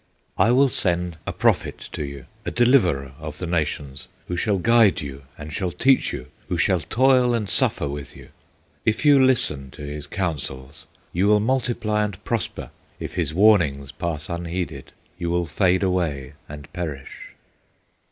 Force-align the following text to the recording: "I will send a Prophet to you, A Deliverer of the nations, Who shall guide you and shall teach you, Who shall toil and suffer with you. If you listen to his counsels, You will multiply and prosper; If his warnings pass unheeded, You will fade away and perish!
"I 0.35 0.49
will 0.51 0.69
send 0.69 1.17
a 1.27 1.31
Prophet 1.31 1.77
to 1.91 2.03
you, 2.03 2.25
A 2.43 2.49
Deliverer 2.49 3.13
of 3.19 3.37
the 3.37 3.45
nations, 3.45 4.07
Who 4.27 4.35
shall 4.35 4.57
guide 4.57 4.99
you 4.99 5.25
and 5.37 5.53
shall 5.53 5.69
teach 5.69 6.11
you, 6.11 6.29
Who 6.47 6.57
shall 6.57 6.79
toil 6.81 7.35
and 7.35 7.47
suffer 7.47 7.87
with 7.87 8.15
you. 8.15 8.29
If 8.83 9.05
you 9.05 9.23
listen 9.23 9.69
to 9.73 9.83
his 9.83 10.07
counsels, 10.07 10.87
You 11.13 11.27
will 11.27 11.39
multiply 11.39 12.03
and 12.03 12.23
prosper; 12.23 12.71
If 12.99 13.13
his 13.13 13.31
warnings 13.35 13.91
pass 13.91 14.27
unheeded, 14.27 14.91
You 15.19 15.29
will 15.29 15.45
fade 15.45 15.83
away 15.83 16.33
and 16.49 16.67
perish! 16.73 17.35